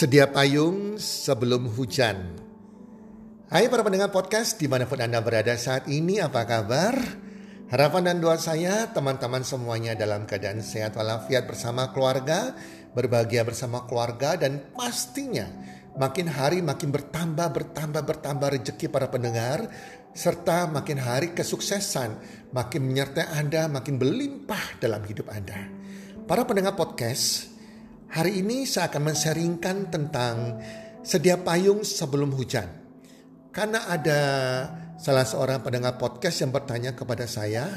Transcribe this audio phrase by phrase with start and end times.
[0.00, 2.40] Sedia payung sebelum hujan.
[3.52, 6.96] Hai para pendengar podcast di mana pun Anda berada saat ini apa kabar?
[7.68, 12.56] Harapan dan doa saya teman-teman semuanya dalam keadaan sehat walafiat bersama keluarga,
[12.96, 15.44] berbahagia bersama keluarga dan pastinya
[16.00, 19.68] makin hari makin bertambah bertambah bertambah rezeki para pendengar
[20.16, 22.16] serta makin hari kesuksesan
[22.56, 25.60] makin menyertai Anda makin berlimpah dalam hidup Anda.
[26.24, 27.59] Para pendengar podcast,
[28.10, 30.58] Hari ini saya akan menseringkan tentang
[30.98, 32.66] sedia payung sebelum hujan.
[33.54, 34.20] Karena ada
[34.98, 37.70] salah seorang pendengar podcast yang bertanya kepada saya,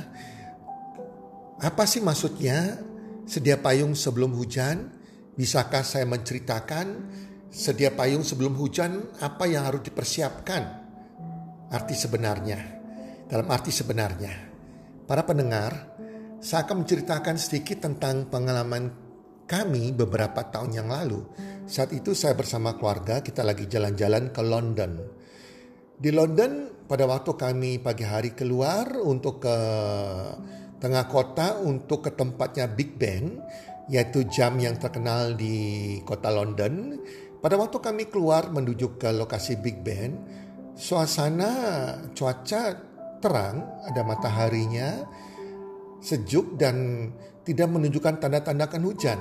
[1.62, 2.82] apa sih maksudnya
[3.30, 4.90] sedia payung sebelum hujan?
[5.38, 6.86] Bisakah saya menceritakan
[7.54, 10.64] sedia payung sebelum hujan apa yang harus dipersiapkan?
[11.70, 12.58] Arti sebenarnya,
[13.30, 14.34] dalam arti sebenarnya.
[15.06, 15.94] Para pendengar,
[16.42, 19.03] saya akan menceritakan sedikit tentang pengalaman
[19.44, 21.22] kami beberapa tahun yang lalu.
[21.68, 24.92] Saat itu saya bersama keluarga kita lagi jalan-jalan ke London.
[25.96, 29.58] Di London pada waktu kami pagi hari keluar untuk ke
[30.84, 33.40] tengah kota untuk ke tempatnya Big Ben
[33.92, 37.00] yaitu jam yang terkenal di kota London.
[37.44, 40.16] Pada waktu kami keluar menuju ke lokasi Big Ben,
[40.80, 41.52] suasana
[42.16, 42.80] cuaca
[43.20, 45.04] terang, ada mataharinya,
[46.00, 47.08] sejuk dan
[47.44, 49.20] tidak menunjukkan tanda-tanda akan hujan.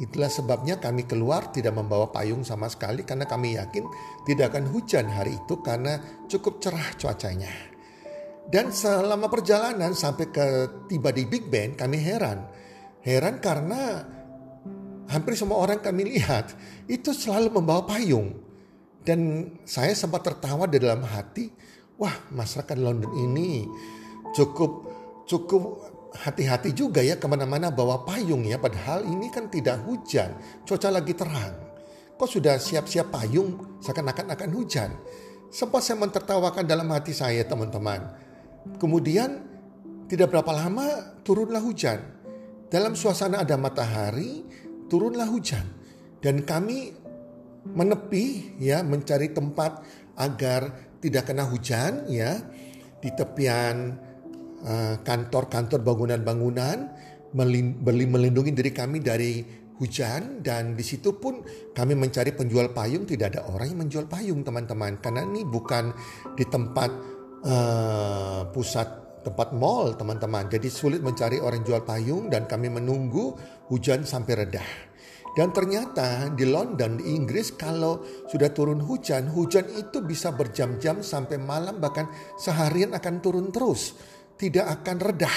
[0.00, 3.84] Itulah sebabnya kami keluar tidak membawa payung sama sekali karena kami yakin
[4.24, 7.52] tidak akan hujan hari itu karena cukup cerah cuacanya.
[8.48, 10.46] Dan selama perjalanan sampai ke
[10.88, 12.48] tiba di Big Ben kami heran.
[13.04, 14.02] Heran karena
[15.12, 16.56] hampir semua orang kami lihat
[16.88, 18.40] itu selalu membawa payung.
[19.00, 21.48] Dan saya sempat tertawa di dalam hati,
[21.96, 23.64] wah masyarakat London ini
[24.32, 24.88] cukup
[25.24, 25.62] cukup
[26.14, 28.58] hati-hati juga ya ke mana-mana bawa payung ya.
[28.58, 30.34] Padahal ini kan tidak hujan,
[30.66, 31.54] cuaca lagi terang.
[32.18, 34.90] Kok sudah siap-siap payung seakan-akan akan hujan.
[35.50, 38.06] Sempat saya mentertawakan dalam hati saya teman-teman.
[38.76, 39.40] Kemudian
[40.06, 41.98] tidak berapa lama turunlah hujan.
[42.70, 44.46] Dalam suasana ada matahari,
[44.86, 45.64] turunlah hujan.
[46.20, 46.92] Dan kami
[47.66, 49.82] menepi ya mencari tempat
[50.20, 52.36] agar tidak kena hujan ya
[53.00, 53.96] di tepian
[55.00, 56.78] kantor-kantor bangunan-bangunan
[57.34, 59.40] melindungi diri kami dari
[59.80, 60.44] hujan.
[60.44, 61.40] Dan di situ pun
[61.72, 63.08] kami mencari penjual payung.
[63.08, 65.00] Tidak ada orang yang menjual payung teman-teman.
[65.00, 65.92] Karena ini bukan
[66.36, 66.90] di tempat
[67.44, 70.48] uh, pusat tempat mall teman-teman.
[70.48, 73.36] Jadi sulit mencari orang jual payung dan kami menunggu
[73.68, 74.64] hujan sampai reda.
[75.30, 81.38] Dan ternyata di London di Inggris kalau sudah turun hujan hujan itu bisa berjam-jam sampai
[81.38, 83.94] malam bahkan seharian akan turun terus
[84.40, 85.32] tidak akan reda.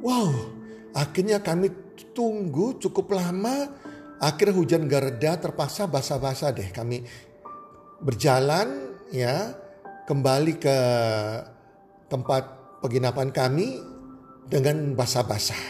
[0.00, 0.32] Wow,
[0.96, 1.68] akhirnya kami
[2.16, 3.68] tunggu cukup lama.
[4.20, 6.72] Akhirnya hujan gak reda, terpaksa basah-basah deh.
[6.72, 7.04] Kami
[8.00, 9.52] berjalan ya
[10.08, 10.76] kembali ke
[12.08, 12.44] tempat
[12.80, 13.80] penginapan kami
[14.48, 15.60] dengan basah-basah.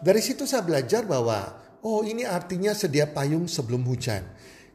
[0.00, 4.24] Dari situ saya belajar bahwa oh ini artinya sedia payung sebelum hujan.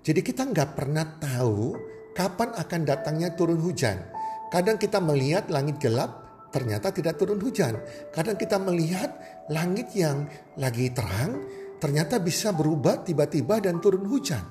[0.01, 1.77] Jadi kita nggak pernah tahu
[2.18, 4.01] kapan akan datangnya turun hujan.
[4.50, 7.78] Kadang kita melihat langit gelap, ternyata tidak turun hujan.
[8.13, 9.16] Kadang kita melihat
[9.50, 11.46] langit yang lagi terang,
[11.81, 14.42] ternyata bisa berubah tiba-tiba dan turun hujan.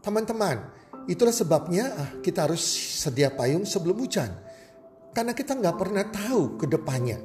[0.00, 0.58] Teman-teman,
[1.06, 2.60] itulah sebabnya ah, kita harus
[3.04, 4.30] sedia payung sebelum hujan.
[5.12, 7.18] Karena kita nggak pernah tahu ke depannya.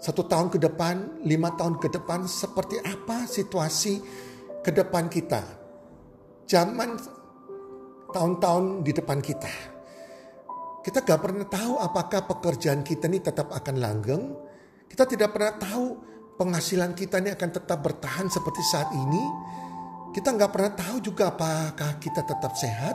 [0.00, 4.04] Satu tahun ke depan, lima tahun ke depan, seperti apa situasi
[4.60, 5.40] ke depan kita.
[6.44, 7.00] Zaman
[8.12, 9.73] tahun-tahun di depan kita.
[10.84, 14.36] Kita gak pernah tahu apakah pekerjaan kita ini tetap akan langgeng.
[14.84, 15.84] Kita tidak pernah tahu
[16.36, 19.24] penghasilan kita ini akan tetap bertahan seperti saat ini.
[20.14, 22.94] Kita nggak pernah tahu juga apakah kita tetap sehat,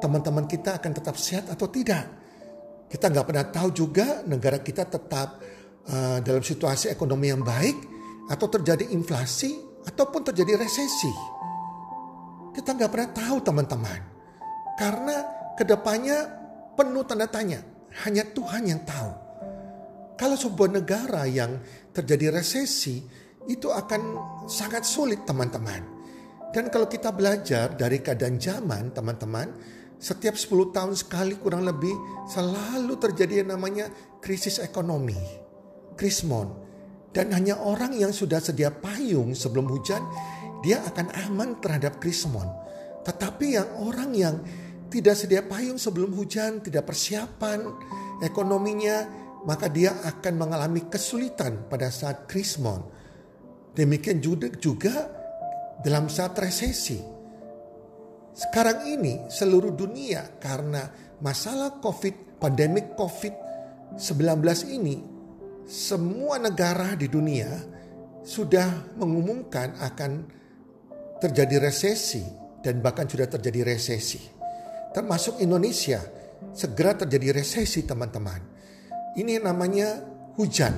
[0.00, 2.08] teman-teman kita akan tetap sehat atau tidak.
[2.88, 5.44] Kita nggak pernah tahu juga negara kita tetap
[5.92, 7.76] uh, dalam situasi ekonomi yang baik
[8.32, 11.12] atau terjadi inflasi ataupun terjadi resesi.
[12.56, 14.00] Kita nggak pernah tahu teman-teman.
[14.80, 15.16] Karena
[15.52, 16.37] ke depannya
[16.78, 17.58] penuh tanda tanya.
[18.06, 19.10] Hanya Tuhan yang tahu.
[20.14, 21.58] Kalau sebuah negara yang
[21.90, 23.02] terjadi resesi,
[23.50, 24.02] itu akan
[24.46, 25.82] sangat sulit teman-teman.
[26.54, 29.50] Dan kalau kita belajar dari keadaan zaman teman-teman,
[29.98, 31.92] setiap 10 tahun sekali kurang lebih
[32.30, 33.90] selalu terjadi yang namanya
[34.22, 35.18] krisis ekonomi.
[35.98, 36.70] Krismon.
[37.10, 40.04] Dan hanya orang yang sudah sedia payung sebelum hujan,
[40.62, 42.46] dia akan aman terhadap krismon.
[43.02, 44.36] Tetapi yang orang yang
[44.88, 47.64] tidak sedia payung sebelum hujan, tidak persiapan
[48.24, 49.08] ekonominya,
[49.44, 52.82] maka dia akan mengalami kesulitan pada saat krismon.
[53.76, 54.96] Demikian juga,
[55.84, 56.98] dalam saat resesi
[58.38, 60.86] sekarang ini seluruh dunia karena
[61.18, 63.98] masalah COVID, pandemik COVID-19
[64.78, 65.02] ini,
[65.66, 67.50] semua negara di dunia
[68.22, 70.22] sudah mengumumkan akan
[71.18, 72.22] terjadi resesi
[72.62, 74.37] dan bahkan sudah terjadi resesi.
[74.94, 76.00] Termasuk Indonesia,
[76.52, 78.40] segera terjadi resesi teman-teman.
[79.18, 80.00] Ini namanya
[80.38, 80.74] hujan.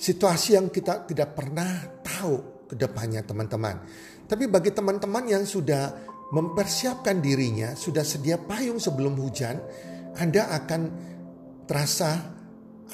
[0.00, 3.84] Situasi yang kita tidak pernah tahu ke depannya teman-teman.
[4.24, 5.92] Tapi bagi teman-teman yang sudah
[6.30, 9.58] mempersiapkan dirinya, sudah sedia payung sebelum hujan,
[10.16, 10.80] Anda akan
[11.66, 12.10] terasa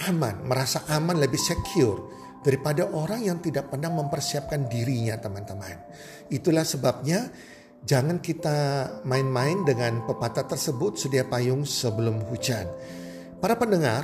[0.09, 5.77] aman, merasa aman, lebih secure daripada orang yang tidak pernah mempersiapkan dirinya, teman-teman.
[6.33, 7.29] Itulah sebabnya
[7.87, 8.59] jangan kita
[9.07, 12.67] main-main dengan pepatah tersebut, sedia payung sebelum hujan.
[13.39, 14.03] Para pendengar,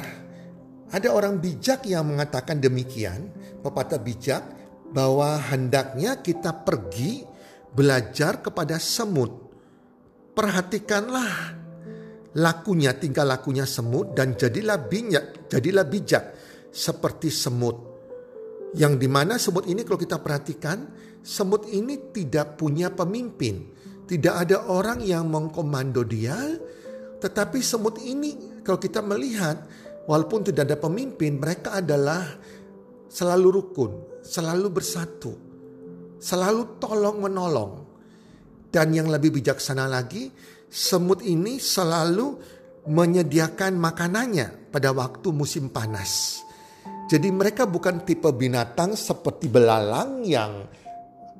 [0.95, 4.47] ada orang bijak yang mengatakan demikian, pepatah bijak,
[4.95, 7.27] bahwa hendaknya kita pergi
[7.75, 9.51] belajar kepada semut.
[10.33, 11.59] Perhatikanlah
[12.39, 16.25] lakunya, tingkah lakunya semut dan jadilah bijak, jadilah bijak
[16.71, 17.92] seperti semut.
[18.73, 20.89] Yang di mana semut ini kalau kita perhatikan,
[21.21, 23.69] semut ini tidak punya pemimpin.
[24.09, 26.37] Tidak ada orang yang mengkomando dia,
[27.21, 29.69] tetapi semut ini kalau kita melihat,
[30.09, 32.25] walaupun tidak ada pemimpin, mereka adalah
[33.09, 33.93] selalu rukun,
[34.25, 35.53] selalu bersatu
[36.23, 37.73] selalu tolong menolong.
[38.73, 40.31] Dan yang lebih bijaksana lagi,
[40.71, 42.39] semut ini selalu
[42.89, 46.41] menyediakan makanannya pada waktu musim panas.
[47.13, 50.65] Jadi mereka bukan tipe binatang seperti belalang yang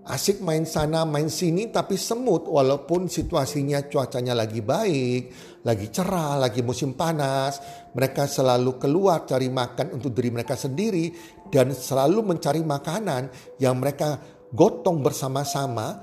[0.05, 5.33] asik main sana main sini tapi semut walaupun situasinya cuacanya lagi baik,
[5.65, 7.57] lagi cerah, lagi musim panas,
[7.97, 11.09] mereka selalu keluar cari makan untuk diri mereka sendiri
[11.49, 14.21] dan selalu mencari makanan yang mereka
[14.53, 15.97] gotong bersama-sama,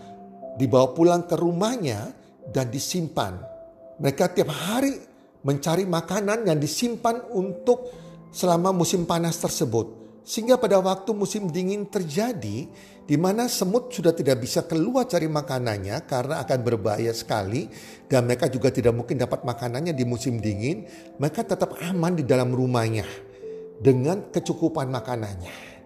[0.57, 2.09] dibawa pulang ke rumahnya
[2.49, 3.37] dan disimpan.
[4.01, 4.97] Mereka tiap hari
[5.45, 9.99] mencari makanan yang disimpan untuk selama musim panas tersebut.
[10.25, 12.69] Sehingga pada waktu musim dingin terjadi,
[13.09, 17.65] di mana semut sudah tidak bisa keluar cari makanannya karena akan berbahaya sekali
[18.05, 20.85] dan mereka juga tidak mungkin dapat makanannya di musim dingin,
[21.17, 23.09] mereka tetap aman di dalam rumahnya
[23.81, 25.81] dengan kecukupan makanannya.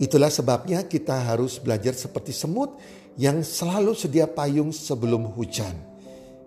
[0.00, 2.80] Itulah sebabnya kita harus belajar seperti semut
[3.20, 5.76] yang selalu sedia payung sebelum hujan.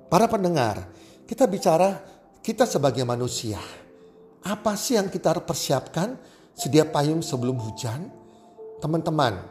[0.10, 0.90] Para pendengar,
[1.30, 2.02] kita bicara
[2.42, 3.85] kita sebagai manusia.
[4.46, 6.22] Apa sih yang kita persiapkan
[6.54, 8.14] sedia payung sebelum hujan?
[8.78, 9.42] Teman-teman,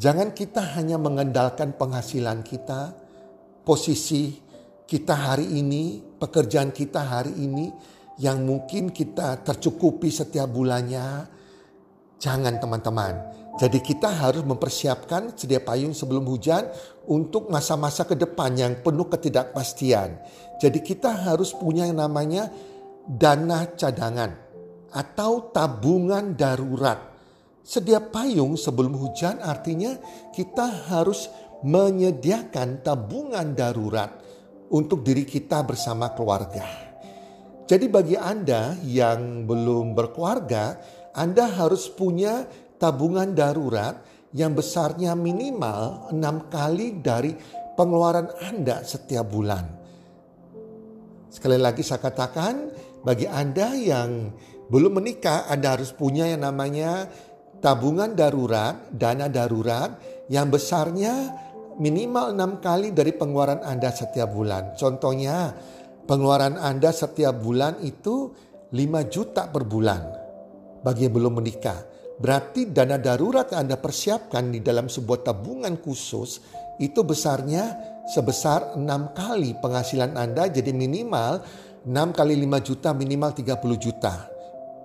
[0.00, 2.96] jangan kita hanya mengandalkan penghasilan kita,
[3.68, 4.40] posisi
[4.88, 7.68] kita hari ini, pekerjaan kita hari ini
[8.16, 11.28] yang mungkin kita tercukupi setiap bulannya,
[12.20, 13.16] Jangan teman-teman.
[13.56, 16.68] Jadi kita harus mempersiapkan sedia payung sebelum hujan
[17.08, 20.20] untuk masa-masa ke depan yang penuh ketidakpastian.
[20.60, 22.52] Jadi kita harus punya yang namanya
[23.06, 24.32] dana cadangan
[24.90, 27.12] atau tabungan darurat.
[27.60, 29.94] Sedia payung sebelum hujan artinya
[30.34, 31.30] kita harus
[31.62, 34.10] menyediakan tabungan darurat
[34.72, 36.66] untuk diri kita bersama keluarga.
[37.70, 40.74] Jadi bagi Anda yang belum berkeluarga,
[41.10, 42.46] anda harus punya
[42.78, 43.98] tabungan darurat
[44.30, 47.34] yang besarnya minimal enam kali dari
[47.74, 49.66] pengeluaran Anda setiap bulan.
[51.30, 52.70] Sekali lagi saya katakan,
[53.02, 54.32] bagi Anda yang
[54.70, 57.08] belum menikah, Anda harus punya yang namanya
[57.58, 59.98] tabungan darurat, dana darurat
[60.30, 61.34] yang besarnya
[61.80, 64.78] minimal enam kali dari pengeluaran Anda setiap bulan.
[64.78, 65.54] Contohnya,
[66.06, 68.30] pengeluaran Anda setiap bulan itu
[68.70, 70.02] 5 juta per bulan
[70.84, 71.80] bagi yang belum menikah.
[71.82, 71.90] 5
[72.20, 76.44] Berarti dana darurat yang Anda persiapkan di dalam sebuah tabungan khusus
[76.76, 77.72] itu besarnya
[78.12, 81.40] sebesar 6 kali penghasilan Anda jadi minimal
[81.80, 84.28] 6 kali 5 juta minimal 30 juta.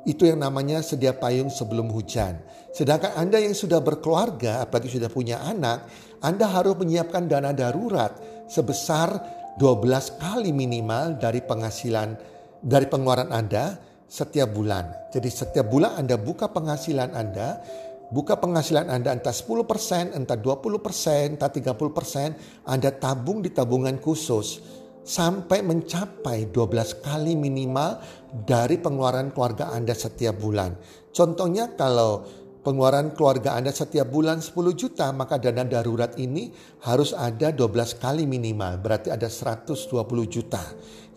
[0.08, 2.40] Itu yang namanya sedia payung sebelum hujan.
[2.72, 5.90] Sedangkan Anda yang sudah berkeluarga, apalagi sudah punya anak,
[6.24, 8.16] Anda harus menyiapkan dana darurat
[8.48, 9.12] sebesar
[9.60, 12.16] 12 kali minimal dari penghasilan
[12.64, 13.76] dari pengeluaran Anda
[14.08, 15.12] setiap bulan.
[15.12, 17.60] Jadi setiap bulan Anda buka penghasilan Anda,
[18.08, 25.62] buka penghasilan Anda entah 10%, entah 20%, entah 30%, Anda tabung di tabungan khusus sampai
[25.62, 28.02] mencapai 12 kali minimal
[28.34, 30.74] dari pengeluaran keluarga Anda setiap bulan.
[31.14, 32.26] Contohnya kalau
[32.66, 36.50] pengeluaran keluarga Anda setiap bulan 10 juta, maka dana darurat ini
[36.90, 39.86] harus ada 12 kali minimal, berarti ada 120
[40.26, 40.66] juta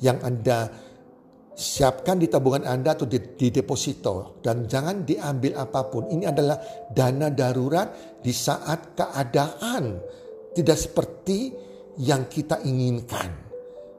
[0.05, 0.69] yang Anda
[1.59, 6.13] siapkan di tabungan Anda atau di, di deposito dan jangan diambil apa pun.
[6.13, 6.61] Ini adalah
[6.93, 9.99] dana darurat di saat keadaan
[10.53, 11.51] tidak seperti
[11.99, 13.48] yang kita inginkan.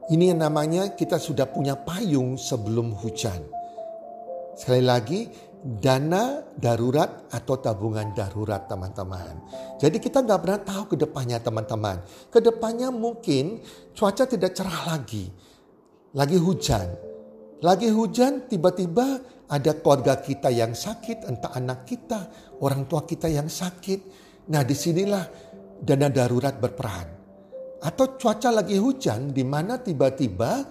[0.10, 3.46] Ini yang namanya kita sudah punya payung sebelum hujan.
[4.58, 5.30] Sekali lagi,
[5.62, 9.38] dana darurat atau tabungan darurat teman-teman.
[9.78, 12.02] Jadi kita nggak pernah tahu ke depannya teman-teman.
[12.34, 13.62] Ke depannya mungkin
[13.94, 15.30] cuaca tidak cerah lagi.
[16.18, 16.90] Lagi hujan.
[17.62, 22.34] Lagi hujan tiba-tiba ada keluarga kita yang sakit, entah anak kita,
[22.66, 24.00] orang tua kita yang sakit.
[24.50, 25.26] Nah di sinilah
[25.86, 27.19] dana darurat berperan
[27.80, 30.68] atau cuaca lagi hujan di mana tiba-tiba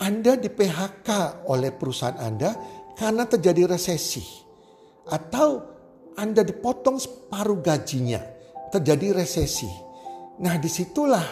[0.00, 2.50] Anda di PHK oleh perusahaan Anda
[2.96, 4.24] karena terjadi resesi
[5.08, 5.60] atau
[6.16, 8.20] Anda dipotong separuh gajinya
[8.72, 9.68] terjadi resesi.
[10.40, 11.28] Nah di situlah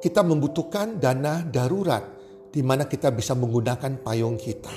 [0.00, 2.02] kita membutuhkan dana darurat
[2.48, 4.72] di mana kita bisa menggunakan payung kita.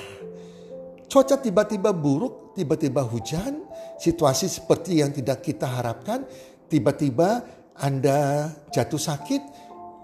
[1.08, 3.64] Cuaca tiba-tiba buruk, tiba-tiba hujan,
[3.96, 6.28] situasi seperti yang tidak kita harapkan,
[6.68, 9.42] tiba-tiba anda jatuh sakit,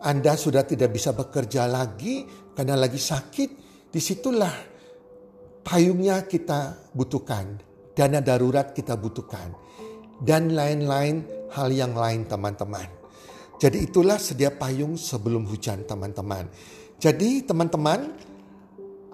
[0.04, 3.50] Anda sudah tidak bisa bekerja lagi karena lagi sakit,
[3.90, 4.54] di situlah
[5.66, 7.58] payungnya kita butuhkan,
[7.98, 9.58] dana darurat kita butuhkan,
[10.22, 12.86] dan lain-lain hal yang lain teman-teman.
[13.58, 16.52] Jadi itulah sedia payung sebelum hujan teman-teman.
[17.00, 18.12] Jadi teman-teman,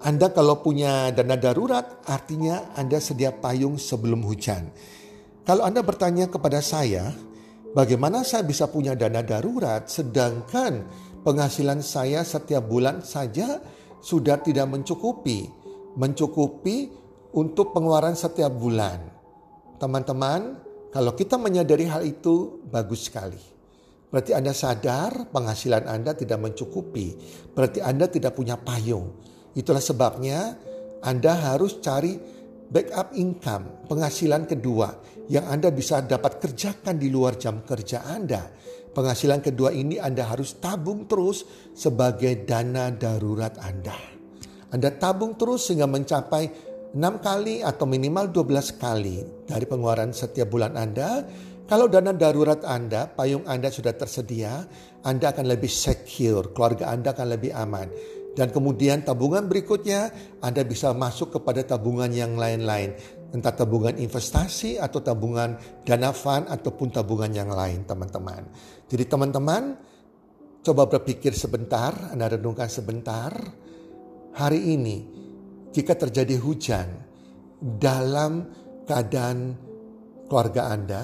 [0.04, 4.68] Anda kalau punya dana darurat artinya Anda sedia payung sebelum hujan.
[5.46, 7.14] Kalau Anda bertanya kepada saya,
[7.70, 10.90] Bagaimana saya bisa punya dana darurat sedangkan
[11.22, 13.62] penghasilan saya setiap bulan saja
[14.02, 15.46] sudah tidak mencukupi.
[15.94, 16.90] Mencukupi
[17.30, 18.98] untuk pengeluaran setiap bulan.
[19.78, 20.58] Teman-teman,
[20.90, 23.38] kalau kita menyadari hal itu bagus sekali.
[24.10, 27.14] Berarti Anda sadar penghasilan Anda tidak mencukupi.
[27.54, 29.14] Berarti Anda tidak punya payung.
[29.54, 30.58] Itulah sebabnya
[31.06, 32.18] Anda harus cari
[32.70, 34.94] backup income, penghasilan kedua
[35.26, 38.46] yang Anda bisa dapat kerjakan di luar jam kerja Anda.
[38.90, 43.94] Penghasilan kedua ini Anda harus tabung terus sebagai dana darurat Anda.
[44.70, 50.74] Anda tabung terus sehingga mencapai 6 kali atau minimal 12 kali dari pengeluaran setiap bulan
[50.74, 51.22] Anda.
[51.70, 54.66] Kalau dana darurat Anda, payung Anda sudah tersedia,
[55.06, 57.86] Anda akan lebih secure, keluarga Anda akan lebih aman.
[58.30, 62.94] Dan kemudian tabungan berikutnya Anda bisa masuk kepada tabungan yang lain-lain.
[63.30, 68.46] Entah tabungan investasi atau tabungan dana fund ataupun tabungan yang lain teman-teman.
[68.90, 69.62] Jadi teman-teman
[70.62, 73.30] coba berpikir sebentar, Anda renungkan sebentar.
[74.30, 74.96] Hari ini
[75.74, 76.86] jika terjadi hujan
[77.58, 78.46] dalam
[78.86, 79.54] keadaan
[80.26, 81.02] keluarga Anda,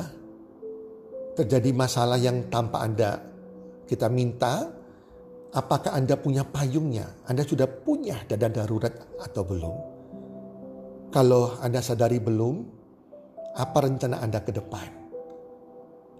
[1.34, 3.18] terjadi masalah yang tanpa Anda
[3.86, 4.66] kita minta,
[5.56, 7.08] Apakah Anda punya payungnya?
[7.24, 9.76] Anda sudah punya dana darurat atau belum?
[11.08, 12.60] Kalau Anda sadari belum,
[13.56, 14.88] apa rencana Anda ke depan?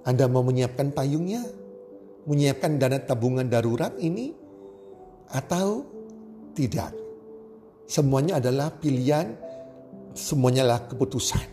[0.09, 1.45] Anda mau menyiapkan payungnya?
[2.25, 4.33] Menyiapkan dana tabungan darurat ini?
[5.29, 5.85] Atau
[6.57, 6.97] tidak?
[7.85, 9.37] Semuanya adalah pilihan,
[10.17, 11.45] semuanya adalah keputusan.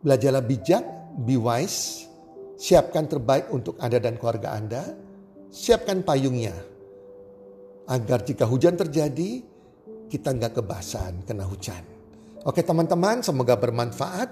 [0.00, 0.80] Belajarlah bijak,
[1.28, 2.08] be wise,
[2.56, 4.96] siapkan terbaik untuk Anda dan keluarga Anda.
[5.50, 6.69] Siapkan payungnya,
[7.90, 9.42] agar jika hujan terjadi
[10.06, 11.82] kita nggak kebasahan kena hujan.
[12.46, 14.30] Oke teman-teman semoga bermanfaat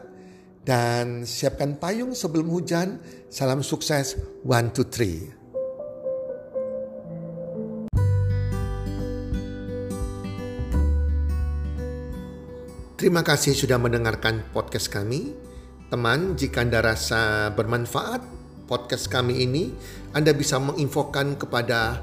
[0.62, 3.02] dan siapkan payung sebelum hujan.
[3.26, 4.14] Salam sukses
[4.46, 5.34] one two three.
[12.98, 15.34] Terima kasih sudah mendengarkan podcast kami.
[15.86, 18.20] Teman, jika Anda rasa bermanfaat
[18.66, 19.70] podcast kami ini,
[20.12, 22.02] Anda bisa menginfokan kepada